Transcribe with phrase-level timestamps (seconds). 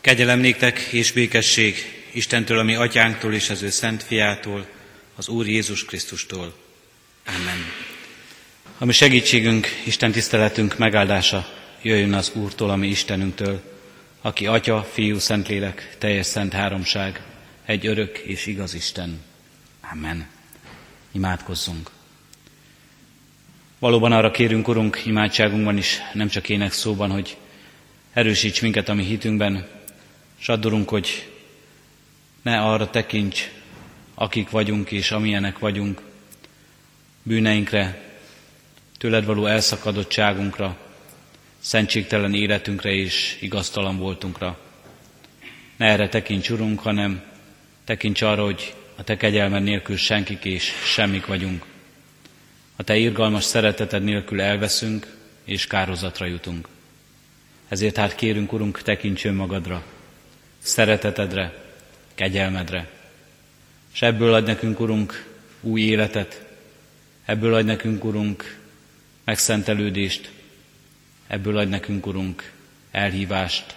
[0.00, 0.44] Kegyelem
[0.90, 1.76] és békesség
[2.12, 4.66] Istentől, ami atyánktól és az ő szent fiától,
[5.14, 6.54] az Úr Jézus Krisztustól.
[7.26, 7.58] Amen.
[8.78, 11.48] A mi segítségünk, Isten tiszteletünk megáldása
[11.82, 13.62] jöjjön az Úrtól, ami Istenünktől,
[14.20, 17.22] aki Atya, Fiú, Szentlélek, teljes szent háromság,
[17.64, 19.20] egy örök és igaz Isten.
[19.92, 20.28] Amen.
[21.12, 21.90] Imádkozzunk.
[23.78, 27.36] Valóban arra kérünk, Urunk, imádságunkban is, nem csak ének szóban, hogy
[28.12, 29.78] erősíts minket a mi hitünkben,
[30.40, 31.28] és addurunk, hogy
[32.42, 33.50] ne arra tekints,
[34.14, 36.00] akik vagyunk és amilyenek vagyunk,
[37.22, 38.02] bűneinkre,
[38.98, 40.76] tőled való elszakadottságunkra,
[41.58, 44.58] szentségtelen életünkre és igaztalan voltunkra.
[45.76, 47.22] Ne erre tekints, Urunk, hanem
[47.84, 51.64] tekints arra, hogy a Te kegyelmed nélkül senkik és semmik vagyunk.
[52.76, 56.68] A Te irgalmas szereteted nélkül elveszünk és kározatra jutunk.
[57.68, 59.84] Ezért hát kérünk, Urunk, tekints önmagadra,
[60.62, 61.64] szeretetedre,
[62.14, 62.88] kegyelmedre,
[63.92, 65.26] és ebből ad nekünk, Urunk,
[65.60, 66.44] új életet,
[67.24, 68.58] ebből ad nekünk, Urunk,
[69.24, 70.30] megszentelődést,
[71.26, 72.52] ebből ad nekünk, Urunk,
[72.90, 73.76] elhívást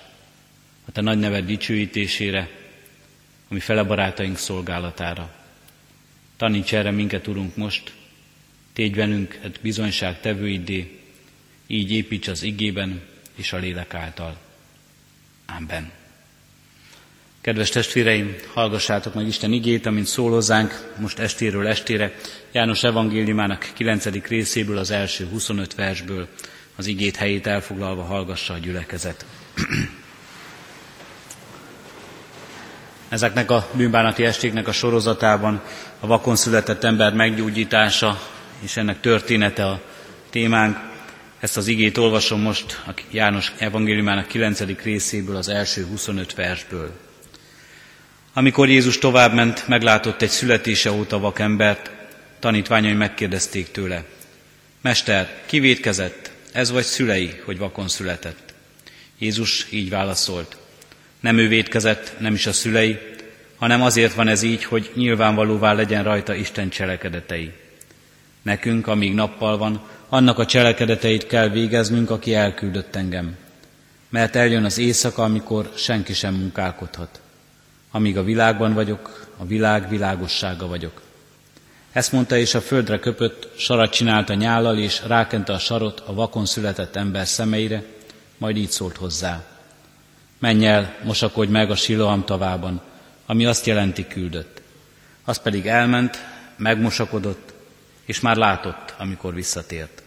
[0.85, 2.49] a Te nagy neved dicsőítésére,
[3.49, 5.35] ami fele barátaink szolgálatára.
[6.37, 7.93] Taníts erre minket, Urunk, most,
[8.73, 10.99] tégy velünk egy bizonyság tevőidé,
[11.67, 13.01] így építs az igében
[13.35, 14.37] és a lélek által.
[15.45, 16.02] Amen.
[17.43, 22.15] Kedves testvéreim, hallgassátok meg Isten igét, amint szólózzánk most estéről estére,
[22.51, 24.27] János evangéliumának 9.
[24.27, 26.27] részéből, az első 25 versből,
[26.75, 29.25] az igét helyét elfoglalva hallgassa a gyülekezet.
[33.09, 35.61] Ezeknek a bűnbánati estéknek a sorozatában
[35.99, 38.19] a vakon született ember meggyógyítása
[38.59, 39.81] és ennek története a
[40.29, 40.77] témánk.
[41.39, 44.81] Ezt az igét olvasom most a János evangéliumának 9.
[44.83, 47.11] részéből, az első 25 versből.
[48.35, 51.91] Amikor Jézus továbbment, meglátott egy születése óta vakembert,
[52.39, 54.03] tanítványai megkérdezték tőle.
[54.81, 58.53] Mester, ki védkezett, ez vagy szülei, hogy vakon született?
[59.17, 60.57] Jézus így válaszolt.
[61.19, 62.99] Nem ő védkezett, nem is a szülei,
[63.57, 67.51] hanem azért van ez így, hogy nyilvánvalóvá legyen rajta Isten cselekedetei.
[68.41, 73.37] Nekünk, amíg nappal van, annak a cselekedeteit kell végeznünk, aki elküldött engem.
[74.09, 77.22] Mert eljön az éjszaka, amikor senki sem munkálkodhat.
[77.95, 81.01] Amíg a világban vagyok, a világ világossága vagyok.
[81.91, 86.13] Ezt mondta, és a földre köpött, sarat csinált a nyállal, és rákente a sarot a
[86.13, 87.83] vakon született ember szemeire,
[88.37, 89.45] majd így szólt hozzá.
[90.39, 92.81] Menj el, mosakodj meg a Siloam tavában,
[93.25, 94.61] ami azt jelenti küldött.
[95.23, 96.25] Az pedig elment,
[96.57, 97.53] megmosakodott,
[98.05, 100.03] és már látott, amikor visszatért.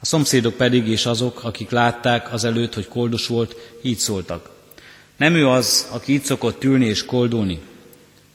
[0.00, 4.50] A szomszédok pedig és azok, akik látták azelőtt, hogy koldus volt, így szóltak.
[5.16, 7.60] Nem ő az, aki itt szokott ülni és koldulni.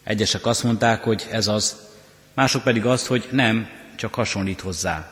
[0.04, 1.76] Egyesek azt mondták, hogy ez az,
[2.34, 5.12] mások pedig azt, hogy nem, csak hasonlít hozzá.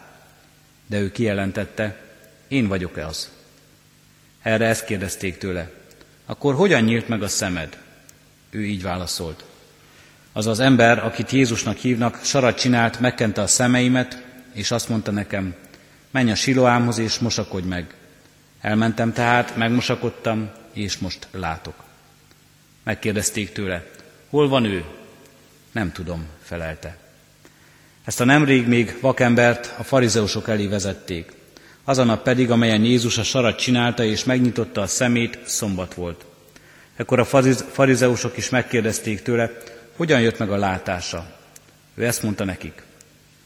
[0.87, 2.01] De ő kijelentette,
[2.47, 3.29] én vagyok-e az?
[4.41, 5.71] Erre ezt kérdezték tőle.
[6.25, 7.77] Akkor hogyan nyílt meg a szemed?
[8.49, 9.43] Ő így válaszolt.
[10.33, 15.55] Az az ember, akit Jézusnak hívnak, sarat csinált, megkente a szemeimet, és azt mondta nekem,
[16.11, 17.93] menj a siloámhoz és mosakodj meg.
[18.61, 21.83] Elmentem tehát, megmosakodtam, és most látok.
[22.83, 23.85] Megkérdezték tőle,
[24.29, 24.83] hol van ő?
[25.71, 26.97] Nem tudom, felelte.
[28.03, 31.31] Ezt a nemrég még vakembert a farizeusok elé vezették.
[31.83, 36.25] Azon nap pedig, amelyen Jézus a sarat csinálta és megnyitotta a szemét, szombat volt.
[36.95, 37.25] Ekkor a
[37.71, 39.51] farizeusok is megkérdezték tőle,
[39.95, 41.35] hogyan jött meg a látása.
[41.95, 42.81] Ő ezt mondta nekik.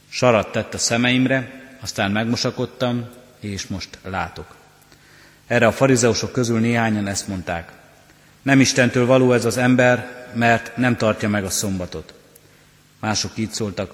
[0.09, 4.55] Sarat tett a szemeimre, aztán megmosakodtam, és most látok.
[5.49, 7.71] Erre a farizeusok közül néhányan ezt mondták.
[8.41, 12.13] Nem Istentől való ez az ember, mert nem tartja meg a szombatot.
[12.99, 13.93] Mások így szóltak,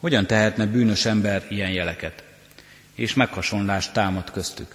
[0.00, 2.22] hogyan tehetne bűnös ember ilyen jeleket?
[2.94, 4.74] És meghasonlást támad köztük.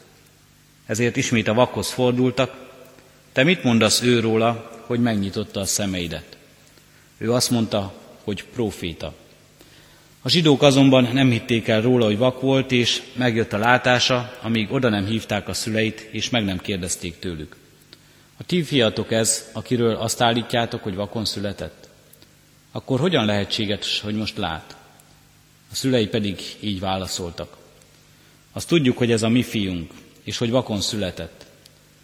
[0.86, 2.56] Ezért ismét a vakhoz fordultak,
[3.32, 6.38] te mit mondasz ő róla, hogy megnyitotta a szemeidet?
[7.18, 7.94] Ő azt mondta,
[8.24, 9.14] hogy proféta.
[10.24, 14.72] A zsidók azonban nem hitték el róla, hogy vak volt, és megjött a látása, amíg
[14.72, 17.56] oda nem hívták a szüleit, és meg nem kérdezték tőlük.
[18.38, 21.90] A ti fiatok ez, akiről azt állítjátok, hogy vakon született?
[22.72, 24.76] Akkor hogyan lehetséges, hogy most lát?
[25.72, 27.58] A szülei pedig így válaszoltak.
[28.52, 29.92] Azt tudjuk, hogy ez a mi fiunk,
[30.24, 31.46] és hogy vakon született.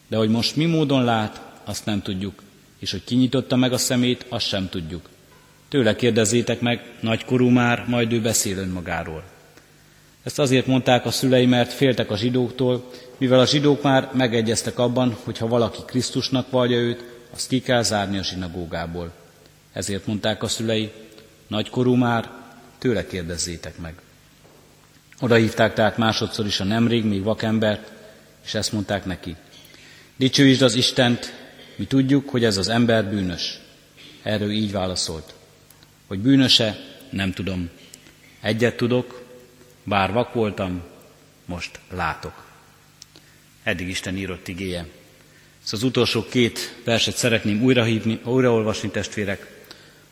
[0.07, 2.43] De hogy most mi módon lát, azt nem tudjuk,
[2.79, 5.09] és hogy kinyitotta meg a szemét, azt sem tudjuk.
[5.69, 9.23] Tőle kérdezzétek meg, nagykorú már, majd ő beszél önmagáról.
[10.23, 15.17] Ezt azért mondták a szülei, mert féltek a zsidóktól, mivel a zsidók már megegyeztek abban,
[15.23, 17.03] hogy ha valaki Krisztusnak vallja őt,
[17.33, 19.11] azt ki kell zárni a zsinagógából.
[19.73, 20.91] Ezért mondták a szülei,
[21.47, 22.31] nagykorú már,
[22.77, 23.93] tőle kérdezzétek meg.
[25.19, 27.91] Oda hívták tehát másodszor is a nemrég még vakembert,
[28.45, 29.35] és ezt mondták neki.
[30.15, 31.33] Dicsőítsd az Istent,
[31.75, 33.59] mi tudjuk, hogy ez az ember bűnös.
[34.23, 35.37] Erről így válaszolt.
[36.07, 36.77] Hogy bűnöse,
[37.09, 37.69] nem tudom.
[38.42, 39.24] Egyet tudok,
[39.83, 40.83] bár vak voltam,
[41.45, 42.45] most látok.
[43.63, 44.86] Eddig Isten írott igéje.
[45.63, 49.56] Ezt az utolsó két verset szeretném újrahívni, újraolvasni, testvérek.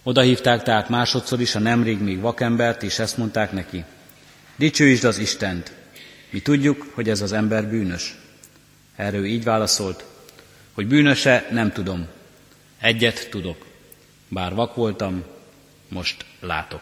[0.03, 3.83] Oda hívták tehát másodszor is a nemrég még vakembert, és ezt mondták neki.
[4.55, 5.71] Dicsőítsd az Istent!
[6.29, 8.15] Mi tudjuk, hogy ez az ember bűnös.
[8.95, 10.05] Erről így válaszolt,
[10.73, 12.07] hogy bűnöse nem tudom.
[12.79, 13.65] Egyet tudok.
[14.27, 15.23] Bár vak voltam,
[15.87, 16.81] most látok.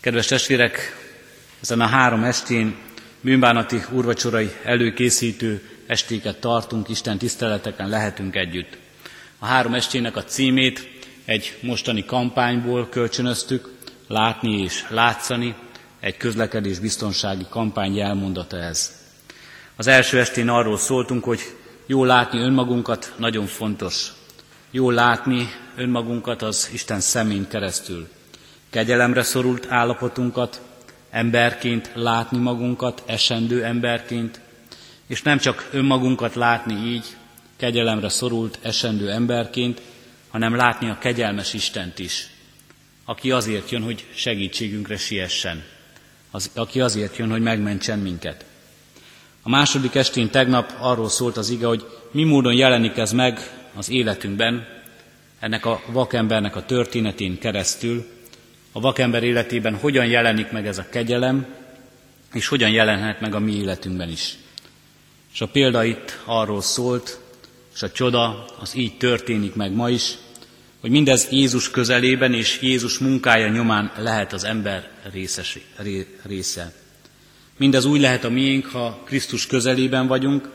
[0.00, 0.96] Kedves testvérek,
[1.62, 2.76] ezen a három estén
[3.20, 8.76] bűnbánati úrvacsorai előkészítő estéket tartunk, Isten tiszteleteken lehetünk együtt.
[9.38, 10.88] A három estének a címét
[11.24, 13.68] egy mostani kampányból kölcsönöztük,
[14.08, 15.54] látni és látszani,
[16.00, 18.98] egy közlekedés biztonsági kampány jelmondata ez.
[19.76, 21.40] Az első estén arról szóltunk, hogy
[21.86, 24.12] jó látni önmagunkat nagyon fontos.
[24.70, 25.48] Jó látni
[25.80, 28.08] önmagunkat az Isten szemén keresztül.
[28.70, 30.60] Kegyelemre szorult állapotunkat,
[31.10, 34.40] emberként látni magunkat, esendő emberként,
[35.06, 37.04] és nem csak önmagunkat látni így,
[37.56, 39.80] kegyelemre szorult, esendő emberként,
[40.28, 42.30] hanem látni a kegyelmes Istent is,
[43.04, 45.64] aki azért jön, hogy segítségünkre siessen,
[46.30, 48.44] az, aki azért jön, hogy megmentsen minket.
[49.42, 53.40] A második estén tegnap arról szólt az ige, hogy mi módon jelenik ez meg
[53.74, 54.79] az életünkben,
[55.40, 58.06] ennek a vakembernek a történetén keresztül,
[58.72, 61.46] a vakember életében hogyan jelenik meg ez a kegyelem,
[62.32, 64.36] és hogyan jelenhet meg a mi életünkben is.
[65.32, 67.20] És a példa itt arról szólt,
[67.74, 70.14] és a csoda az így történik meg ma is,
[70.80, 75.58] hogy mindez Jézus közelében és Jézus munkája nyomán lehet az ember részes,
[76.22, 76.72] része.
[77.56, 80.48] Mindez úgy lehet a miénk, ha Krisztus közelében vagyunk,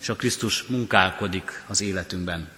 [0.00, 2.48] és a Krisztus munkálkodik az életünkben.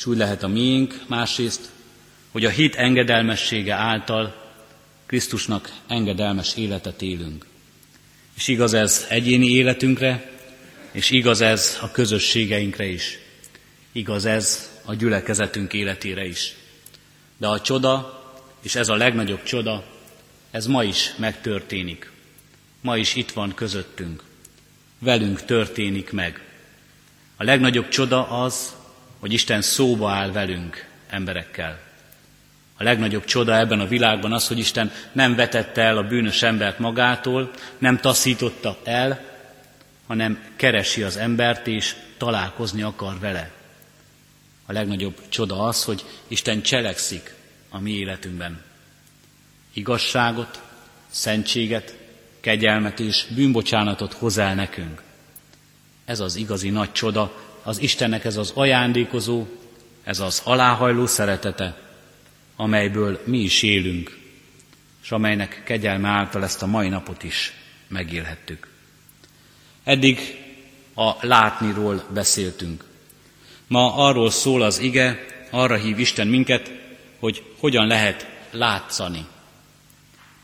[0.00, 1.70] És úgy lehet a miénk másrészt,
[2.30, 4.52] hogy a hit engedelmessége által
[5.06, 7.46] Krisztusnak engedelmes életet élünk.
[8.36, 10.30] És igaz ez egyéni életünkre,
[10.90, 13.18] és igaz ez a közösségeinkre is.
[13.92, 16.54] Igaz ez a gyülekezetünk életére is.
[17.36, 18.22] De a csoda,
[18.60, 19.84] és ez a legnagyobb csoda,
[20.50, 22.10] ez ma is megtörténik.
[22.80, 24.22] Ma is itt van közöttünk.
[24.98, 26.44] Velünk történik meg.
[27.36, 28.78] A legnagyobb csoda az,
[29.20, 31.78] hogy Isten szóba áll velünk, emberekkel.
[32.76, 36.78] A legnagyobb csoda ebben a világban az, hogy Isten nem vetette el a bűnös embert
[36.78, 39.24] magától, nem taszította el,
[40.06, 43.50] hanem keresi az embert és találkozni akar vele.
[44.66, 47.34] A legnagyobb csoda az, hogy Isten cselekszik
[47.68, 48.62] a mi életünkben.
[49.72, 50.62] Igazságot,
[51.08, 51.96] szentséget,
[52.40, 55.02] kegyelmet és bűnbocsánatot hoz el nekünk.
[56.04, 59.46] Ez az igazi nagy csoda, az Istennek ez az ajándékozó,
[60.04, 61.80] ez az aláhajló szeretete,
[62.56, 64.18] amelyből mi is élünk,
[65.02, 67.52] és amelynek kegyelme által ezt a mai napot is
[67.88, 68.68] megélhettük.
[69.84, 70.18] Eddig
[70.94, 72.84] a látniról beszéltünk.
[73.66, 76.72] Ma arról szól az ige, arra hív Isten minket,
[77.18, 79.26] hogy hogyan lehet látszani.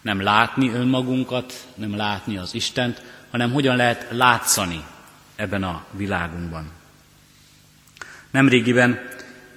[0.01, 4.85] Nem látni önmagunkat, nem látni az Istent, hanem hogyan lehet látszani
[5.37, 6.71] ebben a világunkban.
[8.37, 9.09] Nemrégiben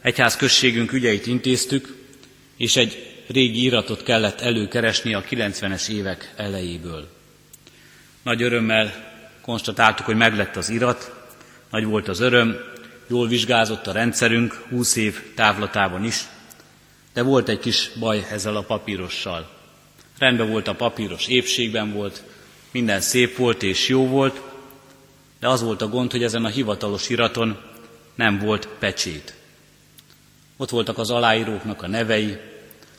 [0.02, 1.96] egyház községünk ügyeit intéztük,
[2.58, 7.08] és egy régi iratot kellett előkeresni a 90-es évek elejéből.
[8.24, 8.94] Nagy örömmel
[9.42, 11.14] konstatáltuk, hogy meglett az irat,
[11.72, 12.56] nagy volt az öröm,
[13.08, 16.22] jól vizsgázott a rendszerünk 20 év távlatában is,
[17.14, 19.50] de volt egy kis baj ezzel a papírossal.
[20.18, 22.24] Rendben volt a papíros, épségben volt,
[22.72, 24.42] minden szép volt és jó volt,
[25.40, 27.69] de az volt a gond, hogy ezen a hivatalos iraton
[28.20, 29.34] nem volt pecsét.
[30.58, 32.38] Ott voltak az aláíróknak a nevei,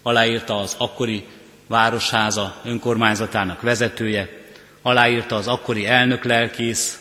[0.03, 1.27] aláírta az akkori
[1.67, 4.29] városháza önkormányzatának vezetője,
[4.83, 7.01] aláírta az akkori elnök lelkész,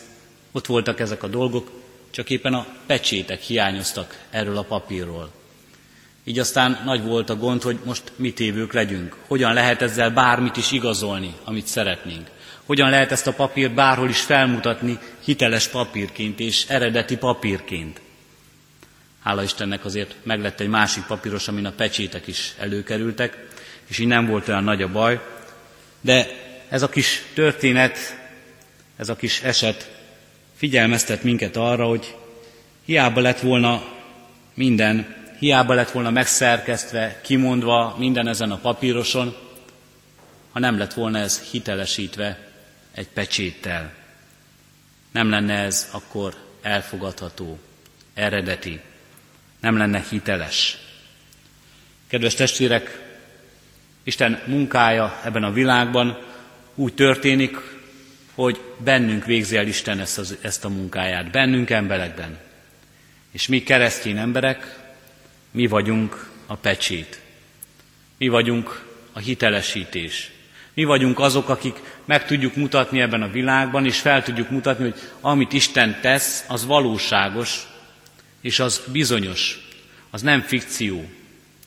[0.52, 1.70] ott voltak ezek a dolgok,
[2.10, 5.30] csak éppen a pecsétek hiányoztak erről a papírról.
[6.24, 9.16] Így aztán nagy volt a gond, hogy most mit évők legyünk.
[9.26, 12.30] Hogyan lehet ezzel bármit is igazolni, amit szeretnénk.
[12.66, 18.00] Hogyan lehet ezt a papírt bárhol is felmutatni hiteles papírként és eredeti papírként.
[19.22, 23.48] Hála Istennek azért meglett egy másik papíros, amin a pecsétek is előkerültek,
[23.86, 25.20] és így nem volt olyan nagy a baj,
[26.00, 26.26] De
[26.68, 27.98] ez a kis történet,
[28.96, 29.90] ez a kis eset
[30.56, 32.16] figyelmeztet minket arra, hogy
[32.84, 33.82] hiába lett volna
[34.54, 39.36] minden, hiába lett volna megszerkesztve, kimondva minden ezen a papíroson,
[40.52, 42.48] ha nem lett volna ez hitelesítve
[42.92, 43.92] egy pecséttel.
[45.12, 47.58] Nem lenne ez akkor elfogadható,
[48.14, 48.80] eredeti,
[49.60, 50.78] nem lenne hiteles.
[52.08, 53.08] Kedves testvérek,
[54.02, 56.18] Isten munkája ebben a világban
[56.74, 57.56] úgy történik,
[58.34, 62.38] hogy bennünk végzi el Isten ezt, az, ezt a munkáját, bennünk emberekben.
[63.30, 64.78] És mi keresztény emberek,
[65.50, 67.20] mi vagyunk a pecsét.
[68.18, 70.30] Mi vagyunk a hitelesítés.
[70.74, 75.00] Mi vagyunk azok, akik meg tudjuk mutatni ebben a világban, és fel tudjuk mutatni, hogy
[75.20, 77.66] amit Isten tesz, az valóságos,
[78.40, 79.58] és az bizonyos,
[80.10, 81.10] az nem fikció,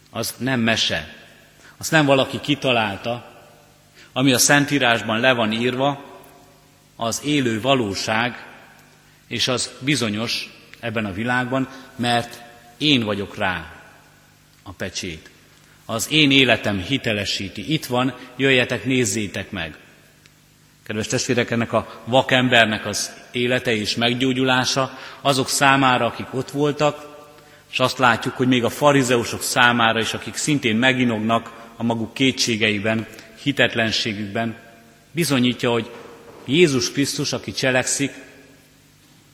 [0.10, 1.16] az nem mese,
[1.78, 3.32] az nem valaki kitalálta,
[4.14, 6.12] ami a Szentírásban le van írva,
[6.96, 8.46] az élő valóság,
[9.28, 10.50] és az bizonyos
[10.80, 12.42] ebben a világban, mert
[12.78, 13.84] én vagyok rá
[14.64, 15.30] a pecsét.
[15.86, 17.74] Az én életem hitelesíti.
[17.74, 19.78] Itt van, jöjjetek, nézzétek meg.
[20.84, 27.12] Kedves testvérek, ennek a vakembernek az élete és meggyógyulása azok számára, akik ott voltak,
[27.72, 33.08] és azt látjuk, hogy még a farizeusok számára is, akik szintén meginognak a maguk kétségeiben,
[33.42, 34.56] hitetlenségükben,
[35.12, 35.92] bizonyítja, hogy
[36.46, 38.12] Jézus Krisztus, aki cselekszik,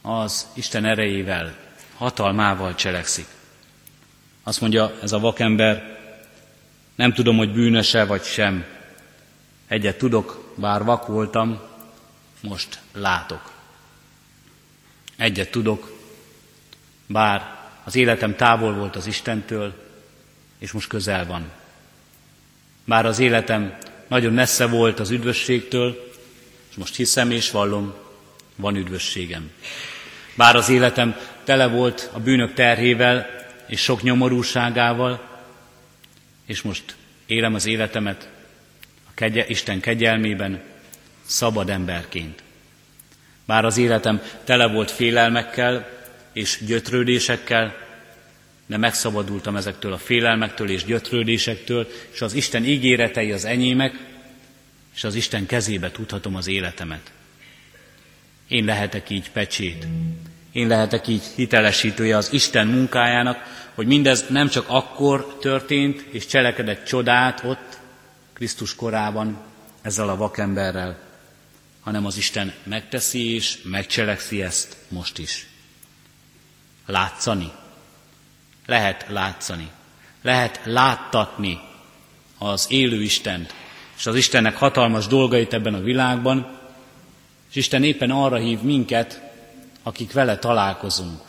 [0.01, 1.55] az Isten erejével,
[1.97, 3.25] hatalmával cselekszik.
[4.43, 5.97] Azt mondja ez a vakember,
[6.95, 8.65] nem tudom, hogy bűnöse vagy sem.
[9.67, 11.59] Egyet tudok, bár vak voltam,
[12.41, 13.51] most látok.
[15.17, 15.91] Egyet tudok,
[17.05, 19.73] bár az életem távol volt az Istentől,
[20.57, 21.49] és most közel van.
[22.85, 26.11] Bár az életem nagyon messze volt az üdvösségtől,
[26.69, 27.93] és most hiszem és vallom,
[28.55, 29.51] van üdvösségem.
[30.35, 33.27] Bár az életem tele volt a bűnök terhével
[33.67, 35.27] és sok nyomorúságával,
[36.45, 38.29] és most élem az életemet
[39.19, 40.61] kegye, Isten kegyelmében,
[41.25, 42.43] szabad emberként.
[43.45, 45.89] Bár az életem tele volt félelmekkel
[46.33, 47.75] és gyötrődésekkel,
[48.65, 53.93] de megszabadultam ezektől a félelmektől és gyötrődésektől, és az Isten ígéretei az enyémek,
[54.95, 57.11] és az Isten kezébe tudhatom az életemet.
[58.47, 59.87] Én lehetek így pecsét,
[60.51, 63.37] én lehetek így hitelesítője az Isten munkájának,
[63.73, 67.79] hogy mindez nem csak akkor történt és cselekedett csodát ott,
[68.39, 69.37] Krisztus korában,
[69.81, 70.99] ezzel a vakemberrel,
[71.81, 75.47] hanem az Isten megteszi és megcselekszi ezt most is.
[76.85, 77.51] Látszani.
[78.65, 79.69] Lehet látszani.
[80.21, 81.59] Lehet láttatni
[82.37, 83.53] az élő Istent,
[83.97, 86.59] és az Istennek hatalmas dolgait ebben a világban,
[87.49, 89.21] és Isten éppen arra hív minket,
[89.83, 91.21] akik vele találkozunk,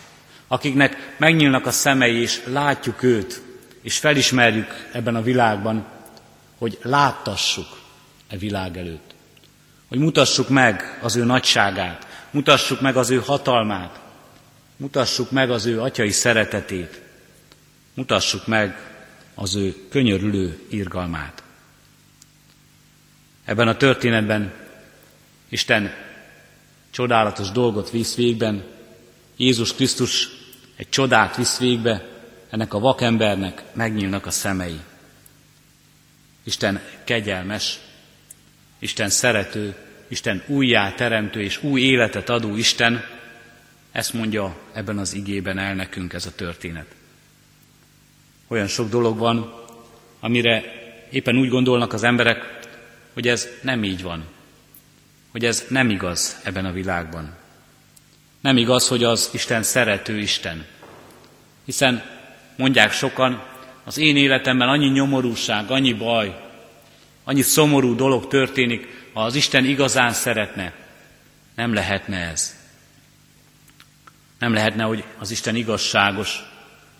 [0.47, 3.43] akiknek megnyílnak a szemei, és látjuk őt,
[3.83, 5.99] és felismerjük ebben a világban,
[6.61, 7.67] hogy láttassuk
[8.29, 9.15] e világ előtt.
[9.89, 14.01] Hogy mutassuk meg az ő nagyságát, mutassuk meg az ő hatalmát,
[14.77, 17.01] mutassuk meg az ő atyai szeretetét,
[17.95, 18.91] mutassuk meg
[19.35, 21.43] az ő könyörülő irgalmát.
[23.45, 24.53] Ebben a történetben
[25.49, 25.95] Isten
[26.91, 28.65] csodálatos dolgot visz végben,
[29.37, 30.29] Jézus Krisztus
[30.77, 32.09] egy csodát visz végbe,
[32.51, 34.81] ennek a vakembernek megnyílnak a szemei.
[36.51, 37.79] Isten kegyelmes,
[38.79, 39.75] Isten szerető,
[40.09, 43.05] Isten újjá teremtő és új életet adó Isten,
[43.93, 46.87] ezt mondja ebben az igében el nekünk ez a történet.
[48.49, 49.55] Olyan sok dolog van,
[50.21, 50.63] amire
[51.11, 52.59] éppen úgy gondolnak az emberek,
[53.13, 54.25] hogy ez nem így van,
[55.31, 57.35] hogy ez nem igaz ebben a világban.
[58.41, 60.67] Nem igaz, hogy az Isten szerető Isten.
[61.65, 62.05] Hiszen
[62.57, 63.43] mondják sokan,
[63.85, 66.41] az én életemben annyi nyomorúság, annyi baj,
[67.25, 70.73] annyi szomorú dolog történik, ha az Isten igazán szeretne.
[71.55, 72.57] Nem lehetne ez.
[74.39, 76.43] Nem lehetne, hogy az Isten igazságos.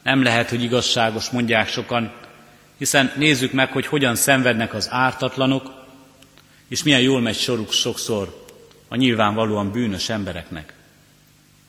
[0.03, 2.13] Nem lehet, hogy igazságos, mondják sokan,
[2.79, 5.73] hiszen nézzük meg, hogy hogyan szenvednek az ártatlanok,
[6.69, 8.47] és milyen jól megy soruk sokszor
[8.89, 10.73] a nyilvánvalóan bűnös embereknek.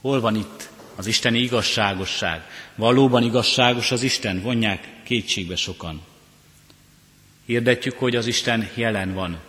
[0.01, 2.41] Hol van itt az isteni igazságosság?
[2.75, 4.41] Valóban igazságos az Isten?
[4.41, 6.01] Vonják kétségbe sokan.
[7.45, 9.39] Hirdetjük, hogy az Isten jelen van,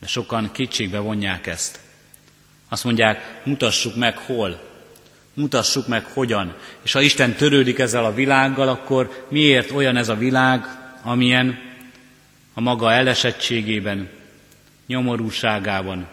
[0.00, 1.80] de sokan kétségbe vonják ezt.
[2.68, 4.60] Azt mondják, mutassuk meg hol,
[5.34, 6.54] mutassuk meg hogyan.
[6.82, 10.64] És ha Isten törődik ezzel a világgal, akkor miért olyan ez a világ,
[11.02, 11.58] amilyen
[12.54, 14.08] a maga elesettségében,
[14.86, 16.08] nyomorúságában,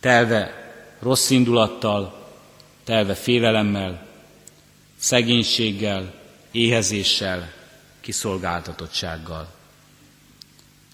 [0.00, 2.21] telve rossz indulattal,
[2.84, 4.06] telve félelemmel,
[4.98, 6.14] szegénységgel,
[6.50, 7.52] éhezéssel,
[8.00, 9.54] kiszolgáltatottsággal.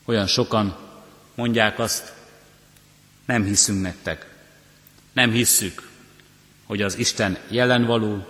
[0.04, 0.76] Olyan sokan
[1.35, 2.12] mondják azt,
[3.25, 4.35] nem hiszünk nektek,
[5.12, 5.90] nem hisszük,
[6.66, 8.26] hogy az Isten jelen való,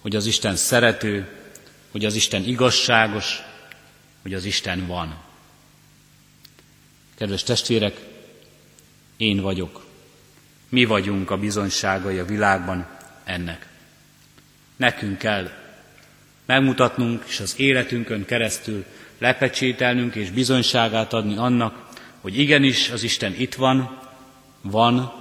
[0.00, 1.28] hogy az Isten szerető,
[1.90, 3.42] hogy az Isten igazságos,
[4.22, 5.22] hogy az Isten van.
[7.14, 8.00] Kedves testvérek,
[9.16, 9.86] én vagyok.
[10.70, 12.86] Mi vagyunk a bizonyságai a világban
[13.24, 13.68] ennek.
[14.76, 15.50] Nekünk kell
[16.46, 18.84] megmutatnunk, és az életünkön keresztül
[19.18, 21.88] lepecsételnünk és bizonyságát adni annak,
[22.20, 23.98] hogy igenis az Isten itt van,
[24.60, 25.12] van,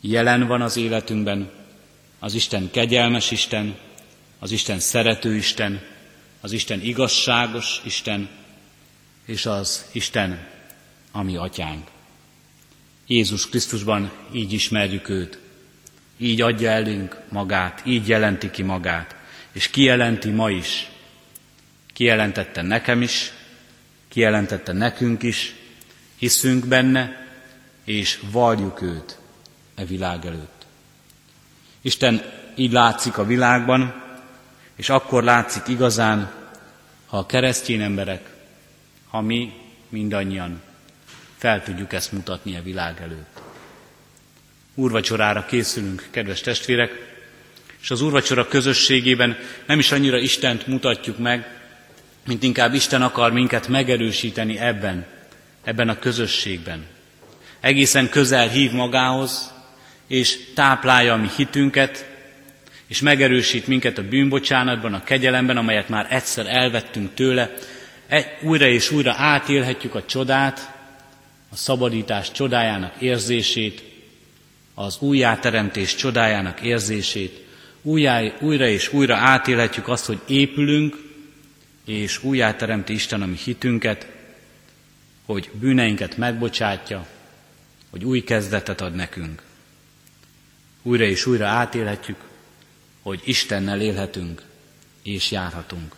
[0.00, 1.50] jelen van az életünkben,
[2.18, 3.76] az Isten kegyelmes Isten,
[4.38, 5.80] az Isten szerető Isten,
[6.40, 8.28] az Isten igazságos Isten,
[9.24, 10.48] és az Isten,
[11.12, 11.86] ami atyánk.
[13.06, 15.38] Jézus Krisztusban így ismerjük őt,
[16.16, 19.16] így adja elünk magát, így jelenti ki magát,
[19.52, 20.90] és kijelenti ma is.
[21.92, 23.32] Kijelentette nekem is,
[24.08, 25.54] kijelentette nekünk is,
[26.16, 27.26] hiszünk benne,
[27.84, 29.18] és valljuk őt
[29.74, 30.66] e világ előtt.
[31.80, 32.22] Isten
[32.54, 34.02] így látszik a világban,
[34.76, 36.32] és akkor látszik igazán,
[37.06, 38.34] ha a keresztény emberek,
[39.08, 39.52] ha mi
[39.88, 40.62] mindannyian
[41.36, 43.40] fel tudjuk ezt mutatni a világ előtt.
[44.74, 47.14] Úrvacsorára készülünk, kedves testvérek,
[47.82, 51.46] és az úrvacsora közösségében nem is annyira Istent mutatjuk meg,
[52.26, 55.06] mint inkább Isten akar minket megerősíteni ebben,
[55.64, 56.86] ebben a közösségben.
[57.60, 59.52] Egészen közel hív magához,
[60.06, 62.06] és táplálja a mi hitünket,
[62.86, 67.54] és megerősít minket a bűnbocsánatban, a kegyelemben, amelyet már egyszer elvettünk tőle.
[68.08, 70.75] E, újra és újra átélhetjük a csodát,
[71.48, 73.82] a szabadítás csodájának érzését,
[74.74, 77.44] az újjáteremtés csodájának érzését,
[77.82, 80.96] újjá, újra és újra átélhetjük azt, hogy épülünk,
[81.84, 84.06] és újjáteremti Isten a mi hitünket,
[85.24, 87.06] hogy bűneinket megbocsátja,
[87.90, 89.42] hogy új kezdetet ad nekünk.
[90.82, 92.16] Újra és újra átélhetjük,
[93.02, 94.42] hogy Istennel élhetünk
[95.02, 95.94] és járhatunk.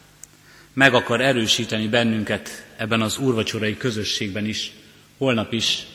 [0.72, 4.72] Meg akar erősíteni bennünket ebben az úrvacsorai közösségben is,
[5.18, 5.86] holnap is.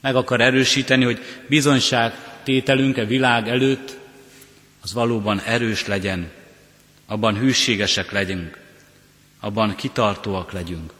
[0.00, 3.98] Meg akar erősíteni, hogy bizonyság tételünk-e világ előtt,
[4.82, 6.30] az valóban erős legyen,
[7.06, 8.58] abban hűségesek legyünk,
[9.40, 10.92] abban kitartóak legyünk,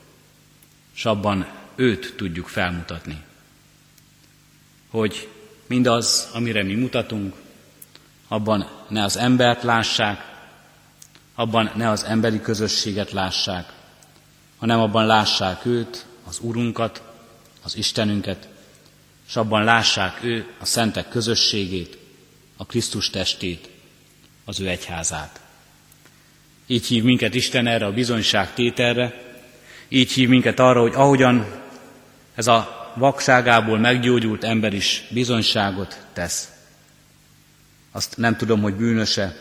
[0.95, 3.23] és abban őt tudjuk felmutatni.
[4.91, 5.29] Hogy
[5.67, 7.35] mindaz, amire mi mutatunk,
[8.29, 10.31] abban ne az embert lássák,
[11.35, 13.73] abban ne az emberi közösséget lássák,
[14.59, 17.03] hanem abban lássák őt, az Urunkat,
[17.63, 18.49] az Istenünket,
[19.29, 21.99] és abban lássák ő a szentek közösségét,
[22.57, 23.69] a Krisztus testét,
[24.45, 25.41] az ő egyházát.
[26.67, 29.31] Így hív minket Isten erre a bizonyság tételre,
[29.89, 31.63] így hív minket arra, hogy ahogyan
[32.35, 36.53] ez a vakságából meggyógyult ember is bizonyságot tesz.
[37.93, 39.37] Azt nem tudom, hogy bűnöse.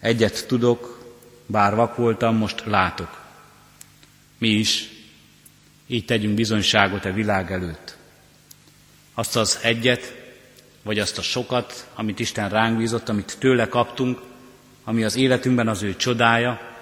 [0.00, 0.98] Egyet tudok,
[1.46, 3.20] bár vak voltam, most látok.
[4.38, 4.88] Mi is
[5.88, 7.96] így tegyünk bizonyságot a világ előtt.
[9.14, 10.16] Azt az egyet,
[10.82, 14.20] vagy azt a sokat, amit Isten ránk bízott, amit tőle kaptunk,
[14.84, 16.76] ami az életünkben az ő csodája,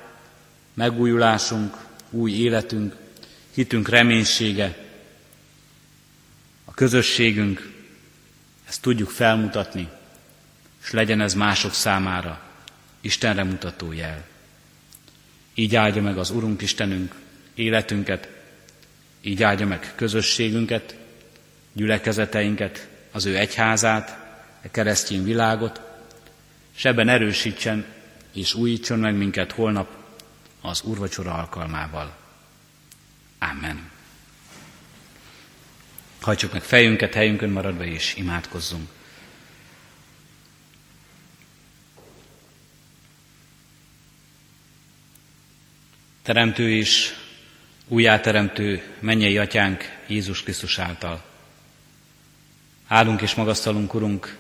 [0.74, 1.76] megújulásunk,
[2.10, 2.96] új életünk,
[3.54, 4.84] hitünk reménysége,
[6.64, 7.72] a közösségünk,
[8.68, 9.88] ezt tudjuk felmutatni,
[10.82, 12.40] és legyen ez mások számára
[13.00, 14.26] Istenre mutató jel.
[15.54, 17.14] Így áldja meg az Urunk Istenünk
[17.54, 18.35] életünket,
[19.26, 20.96] így áldja meg közösségünket,
[21.72, 24.08] gyülekezeteinket, az ő egyházát,
[24.64, 25.80] a keresztény világot,
[26.76, 27.84] és ebben erősítsen
[28.32, 29.88] és újítson meg minket holnap
[30.60, 32.16] az úrvacsora alkalmával.
[33.38, 33.90] Amen.
[36.20, 38.88] Hajtsuk meg fejünket helyünkön maradva, és imádkozzunk.
[46.22, 47.14] Teremtő és
[47.88, 51.22] újjáteremtő mennyei atyánk Jézus Krisztus által.
[52.86, 54.36] Áldunk és magasztalunk, Urunk,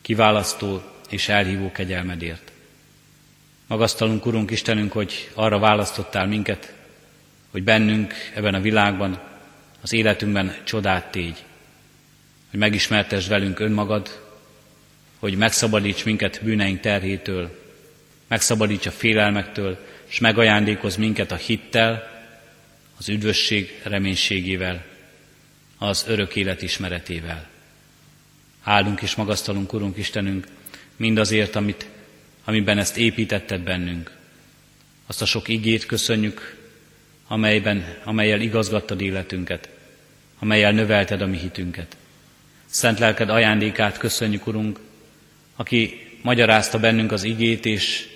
[0.00, 2.52] kiválasztó és elhívó kegyelmedért.
[3.66, 6.72] Magasztalunk, Urunk Istenünk, hogy arra választottál minket,
[7.50, 9.20] hogy bennünk, ebben a világban,
[9.82, 11.44] az életünkben csodát tégy,
[12.50, 14.28] hogy megismertesd velünk önmagad,
[15.18, 17.58] hogy megszabadíts minket bűneink terhétől,
[18.28, 22.09] megszabadíts a félelmektől, és megajándékoz minket a hittel,
[23.00, 24.84] az üdvösség reménységével,
[25.78, 27.48] az örök élet ismeretével.
[28.62, 30.46] Áldunk és magasztalunk, Urunk Istenünk,
[30.96, 31.86] mindazért, amit,
[32.44, 34.16] amiben ezt építetted bennünk.
[35.06, 36.56] Azt a sok igét köszönjük,
[37.28, 39.68] amelyben, amelyel igazgattad életünket,
[40.38, 41.96] amelyel növelted a mi hitünket.
[42.66, 44.80] Szent lelked ajándékát köszönjük, Urunk,
[45.56, 48.08] aki magyarázta bennünk az igét, és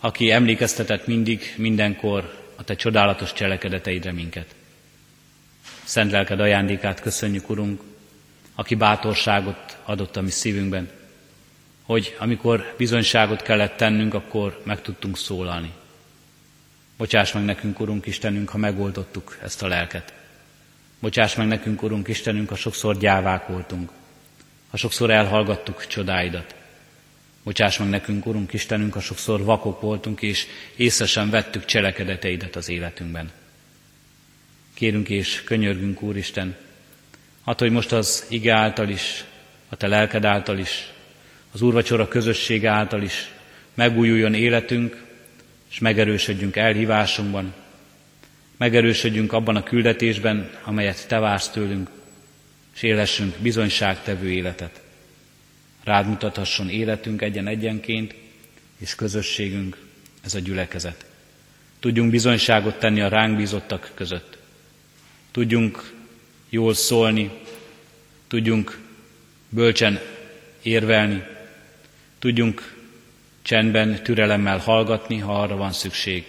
[0.00, 4.54] aki emlékeztetett mindig, mindenkor a Te csodálatos cselekedeteidre minket.
[5.84, 7.80] Szent lelked ajándékát köszönjük, Urunk,
[8.54, 10.90] aki bátorságot adott a mi szívünkben,
[11.82, 15.72] hogy amikor bizonyságot kellett tennünk, akkor meg tudtunk szólalni.
[16.96, 20.12] Bocsáss meg nekünk, Urunk Istenünk, ha megoldottuk ezt a lelket.
[21.00, 23.90] Bocsáss meg nekünk, Urunk Istenünk, ha sokszor gyávák voltunk,
[24.70, 26.54] ha sokszor elhallgattuk csodáidat.
[27.42, 32.68] Bocsáss meg nekünk, Urunk Istenünk, ha sokszor vakok voltunk, és észre sem vettük cselekedeteidet az
[32.68, 33.30] életünkben.
[34.74, 36.56] Kérünk és könyörgünk, Úristen,
[37.44, 39.24] hát, hogy most az ige által is,
[39.68, 40.92] a Te lelked által is,
[41.52, 43.32] az Úrvacsora közössége által is
[43.74, 45.04] megújuljon életünk,
[45.70, 47.54] és megerősödjünk elhívásunkban,
[48.56, 51.90] megerősödjünk abban a küldetésben, amelyet Te vársz tőlünk,
[52.74, 54.80] és élessünk bizonyságtevő életet.
[55.84, 58.14] Rád mutathasson életünk egyen-egyenként,
[58.78, 59.78] és közösségünk,
[60.24, 61.04] ez a gyülekezet.
[61.80, 64.38] Tudjunk bizonyságot tenni a ránk bízottak között.
[65.30, 65.92] Tudjunk
[66.48, 67.30] jól szólni,
[68.28, 68.78] tudjunk
[69.48, 70.00] bölcsen
[70.62, 71.22] érvelni,
[72.18, 72.74] tudjunk
[73.42, 76.24] csendben, türelemmel hallgatni, ha arra van szükség.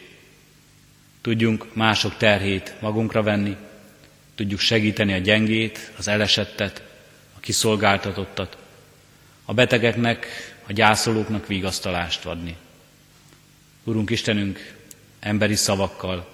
[1.22, 3.56] Tudjunk mások terhét magunkra venni,
[4.36, 6.84] tudjuk segíteni a gyengét, az elesettet,
[7.36, 8.58] a kiszolgáltatottat,
[9.46, 10.28] a betegeknek,
[10.68, 12.58] a gyászolóknak vigasztalást adni.
[13.84, 14.76] Urunk Istenünk,
[15.20, 16.28] emberi szavakkal,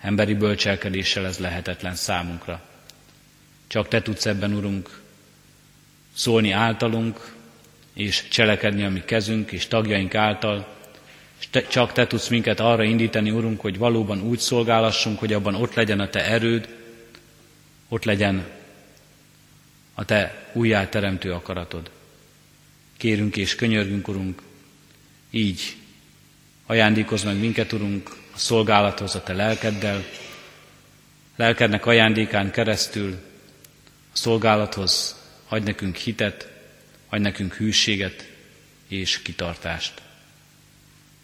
[0.00, 2.62] emberi bölcselkedéssel ez lehetetlen számunkra.
[3.66, 5.00] Csak Te tudsz ebben, Urunk,
[6.14, 7.34] szólni általunk,
[7.94, 10.78] és cselekedni a mi kezünk és tagjaink által,
[11.40, 15.54] és te, csak Te tudsz minket arra indítani, Urunk, hogy valóban úgy szolgálassunk, hogy abban
[15.54, 16.68] ott legyen a Te erőd,
[17.88, 18.46] ott legyen
[19.94, 21.90] a Te újjáteremtő akaratod.
[23.00, 24.42] Kérünk és könyörgünk, Urunk,
[25.30, 25.76] így
[26.66, 30.04] ajándékozz meg minket, Urunk, a szolgálathoz a Te lelkeddel,
[31.36, 33.18] lelkednek ajándékán keresztül
[34.12, 35.16] a szolgálathoz
[35.48, 36.50] adj nekünk hitet,
[37.08, 38.28] adj nekünk hűséget
[38.88, 40.02] és kitartást.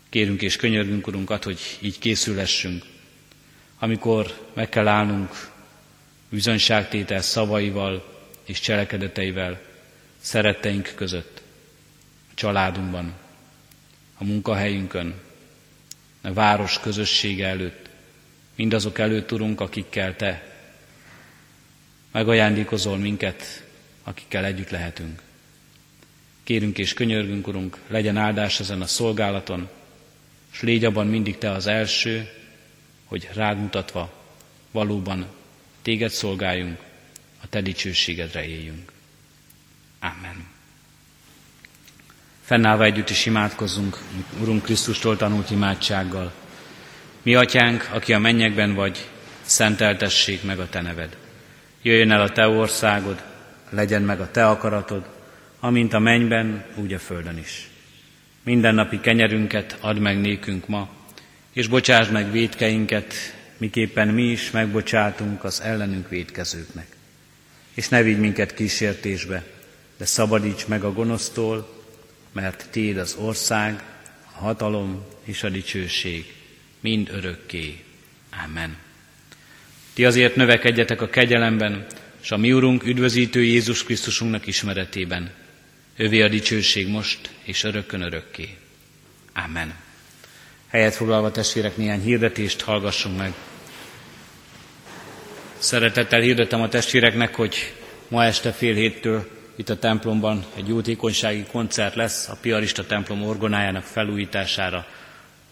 [0.08, 2.84] Kérünk és könyörgünk, Urunkat, hogy így készülhessünk,
[3.78, 5.50] amikor meg kell állnunk
[6.28, 9.60] bizonyságtétel szavaival és cselekedeteivel
[10.20, 11.44] szeretteink között,
[12.36, 13.12] családunkban,
[14.18, 15.14] a munkahelyünkön,
[16.22, 17.88] a város közössége előtt,
[18.54, 20.54] mindazok előtt, Urunk, akikkel Te
[22.12, 23.64] megajándékozol minket,
[24.02, 25.22] akikkel együtt lehetünk.
[26.42, 29.68] Kérünk és könyörgünk, Urunk, legyen áldás ezen a szolgálaton,
[30.52, 32.30] és légy abban mindig Te az első,
[33.04, 34.24] hogy rád mutatva
[34.70, 35.26] valóban
[35.82, 36.80] Téged szolgáljunk,
[37.42, 38.92] a Te dicsőségedre éljünk.
[40.00, 40.55] Amen.
[42.46, 43.98] Fennállva együtt is imádkozzunk,
[44.40, 46.32] Urunk Krisztustól tanult imádsággal.
[47.22, 49.08] Mi atyánk, aki a mennyekben vagy,
[49.42, 51.16] szenteltessék meg a Te neved.
[51.82, 53.22] Jöjjön el a Te országod,
[53.70, 55.04] legyen meg a Te akaratod,
[55.60, 57.68] amint a mennyben, úgy a földön is.
[58.42, 60.88] Mindennapi kenyerünket add meg nékünk ma,
[61.52, 63.14] és bocsásd meg védkeinket,
[63.56, 66.86] miképpen mi is megbocsátunk az ellenünk védkezőknek.
[67.74, 69.42] És ne vigy minket kísértésbe,
[69.96, 71.75] de szabadíts meg a gonosztól,
[72.36, 73.82] mert Téd az ország,
[74.32, 76.34] a hatalom és a dicsőség
[76.80, 77.84] mind örökké.
[78.44, 78.76] Amen.
[79.92, 81.86] Ti azért növekedjetek a kegyelemben,
[82.22, 85.30] és a mi Urunk üdvözítő Jézus Krisztusunknak ismeretében.
[85.96, 88.56] Övé a dicsőség most és örökkön örökké.
[89.34, 89.74] Amen.
[90.68, 93.32] Helyet foglalva testvérek néhány hirdetést hallgassunk meg.
[95.58, 97.74] Szeretettel hirdetem a testvéreknek, hogy
[98.08, 103.82] ma este fél héttől itt a templomban egy jótékonysági koncert lesz a Piarista templom orgonájának
[103.82, 104.86] felújítására.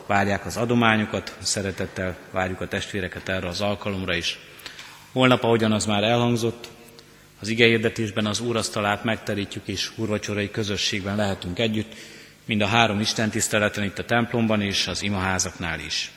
[0.07, 4.38] Várják az adományokat, szeretettel várjuk a testvéreket erre az alkalomra is.
[5.12, 6.69] Holnap, ahogyan az már elhangzott,
[7.40, 11.95] az ige hirdetésben az úrasztalát megterítjük, és úrvacsorai közösségben lehetünk együtt,
[12.45, 16.11] mind a három Isten tiszteleten itt a templomban és az imaházaknál is.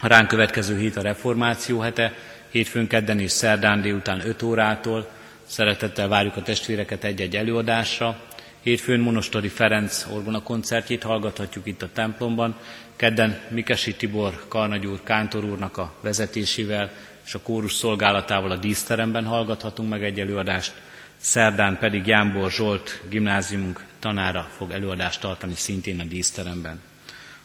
[0.00, 2.14] A ránk következő hét a reformáció hete,
[2.50, 5.10] hétfőn, kedden és szerdán délután 5 órától.
[5.52, 8.20] Szeretettel várjuk a testvéreket egy-egy előadásra.
[8.60, 12.56] Hétfőn Monostori Ferenc orgona koncertjét hallgathatjuk itt a templomban.
[12.96, 16.90] Kedden Mikesi Tibor Karnagyúr Kántor úrnak a vezetésével
[17.24, 20.72] és a kórus szolgálatával a díszteremben hallgathatunk meg egy előadást,
[21.16, 26.80] szerdán pedig Jánbor Zsolt gimnáziumunk tanára fog előadást tartani szintén a díszteremben.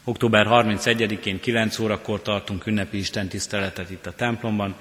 [0.04, 4.74] Október 31-én 9 órakor tartunk ünnepi istentiszteletet itt a templomban,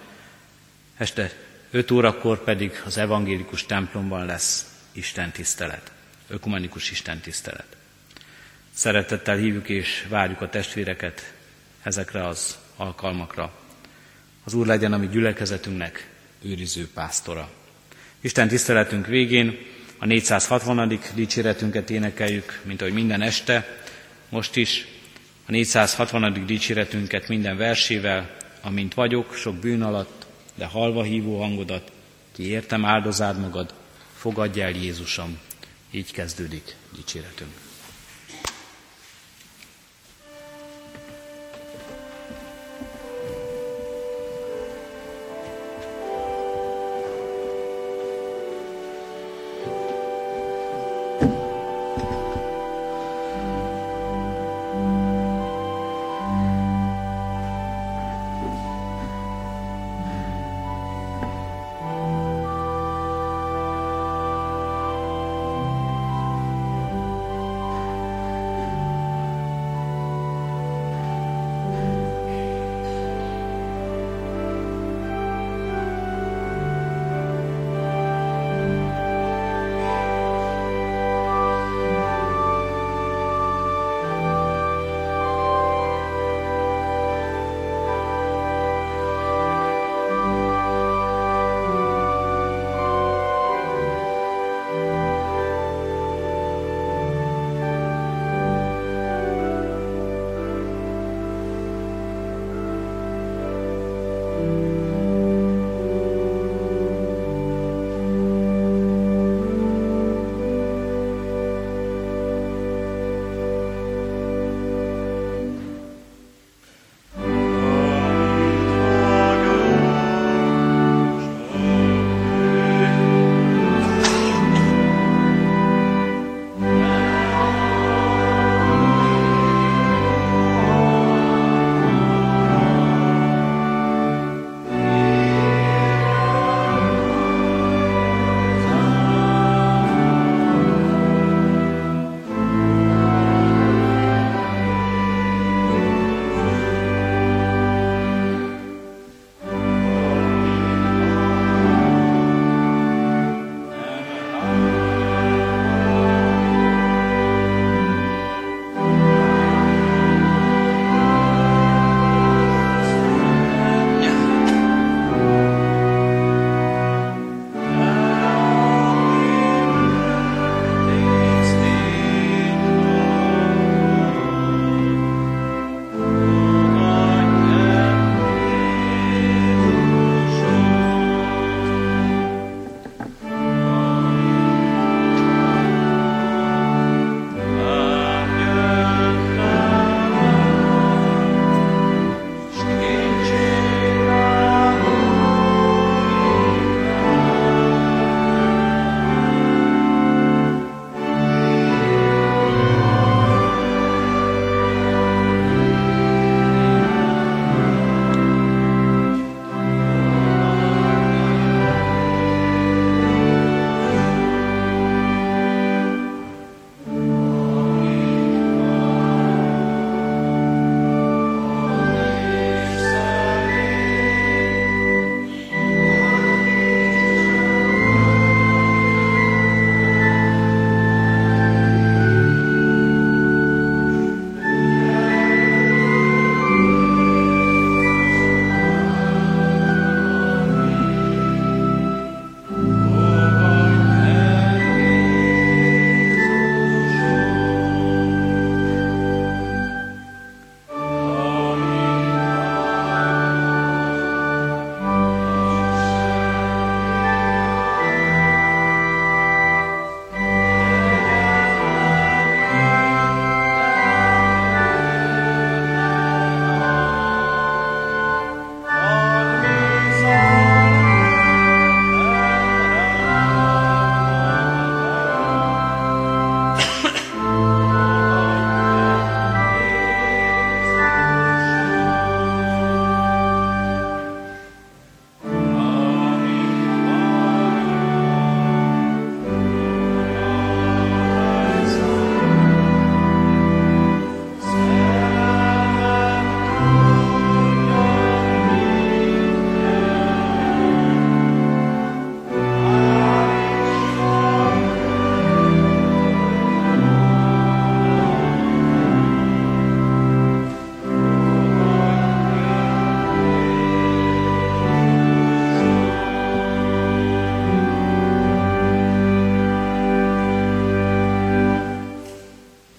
[0.98, 1.32] este
[1.72, 5.92] 5 órakor pedig az evangélikus templomban lesz istentisztelet,
[6.28, 7.78] ökumenikus istentisztelet.
[8.74, 11.34] Szeretettel hívjuk és várjuk a testvéreket
[11.84, 13.52] ezekre az alkalmakra.
[14.44, 16.10] Az Úr legyen a mi gyülekezetünknek
[16.42, 17.50] őriző pásztora.
[18.22, 19.58] Isten tiszteletünk végén
[19.98, 21.00] a 460.
[21.14, 23.78] dicséretünket énekeljük, mint ahogy minden este,
[24.30, 24.86] most is
[25.46, 26.46] a 460.
[26.46, 30.17] dicséretünket minden versével, amint vagyok sok bűn alatt,
[30.58, 31.92] de halva hívó hangodat,
[32.32, 33.74] ki értem áldozád magad,
[34.14, 35.40] fogadj el Jézusom.
[35.92, 37.67] Így kezdődik dicséretünk.